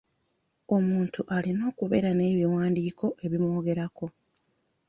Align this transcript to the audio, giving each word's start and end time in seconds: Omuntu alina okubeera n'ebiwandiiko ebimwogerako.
Omuntu 0.75 1.19
alina 1.35 1.61
okubeera 1.71 2.09
n'ebiwandiiko 2.13 3.05
ebimwogerako. 3.25 4.05